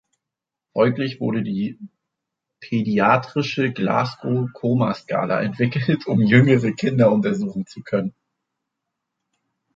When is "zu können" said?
7.67-8.15